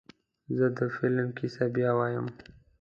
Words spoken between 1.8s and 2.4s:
وایم.